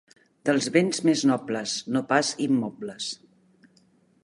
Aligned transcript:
Dels 0.49 0.69
bens 0.77 1.01
més 1.09 1.21
nobles, 1.31 1.75
no 1.97 2.03
pas 2.13 2.33
immobles. 2.47 3.13